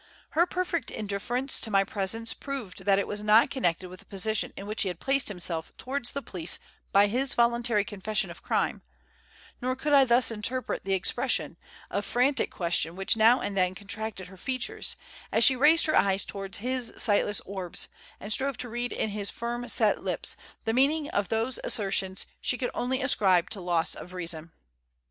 [0.31, 4.51] Her perfect indifference to my presence proved that it was not connected with the position
[4.57, 6.57] in which he had placed himself towards the police
[6.91, 8.81] by his voluntary confession of crime,
[9.61, 11.55] nor could I thus interpret the expression,
[11.91, 14.95] of frantic question which now and then contracted her features,
[15.31, 17.87] as she raised her eyes towards his sightless orbs,
[18.19, 22.57] and strove to read in his firm set lips the meaning of those assertions she
[22.57, 24.51] could only ascribe to loss of reason.